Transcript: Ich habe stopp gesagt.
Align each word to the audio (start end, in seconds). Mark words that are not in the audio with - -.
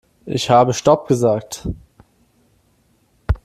Ich 0.25 0.49
habe 0.49 0.73
stopp 0.73 1.07
gesagt. 1.07 1.67